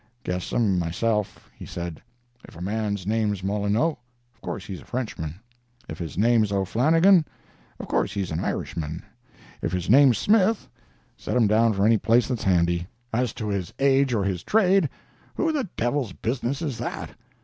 'Guess 0.23 0.51
'em, 0.51 0.79
myself,' 0.79 1.47
he 1.53 1.63
said. 1.63 2.01
'If 2.43 2.55
a 2.55 2.59
man's 2.61 3.05
name's 3.05 3.43
Molineux, 3.43 3.93
of 4.33 4.41
course 4.41 4.65
he's 4.65 4.81
a 4.81 4.85
Frenchman; 4.85 5.35
if 5.87 5.99
his 5.99 6.17
name's 6.17 6.51
O'Flannigan, 6.51 7.23
of 7.79 7.87
course 7.87 8.11
he's 8.11 8.31
an 8.31 8.39
Irishman; 8.39 9.03
if 9.61 9.71
his 9.71 9.91
name's 9.91 10.17
Smith, 10.17 10.67
set 11.17 11.37
him 11.37 11.45
down 11.45 11.73
for 11.73 11.85
any 11.85 11.99
place 11.99 12.27
that's 12.29 12.43
handy; 12.45 12.87
as 13.13 13.31
to 13.33 13.47
his 13.49 13.75
age 13.77 14.11
or 14.11 14.23
his 14.23 14.41
trade, 14.41 14.89
who 15.35 15.51
the 15.51 15.69
devil's 15.77 16.13
business 16.13 16.63
is 16.63 16.79
that? 16.79 17.11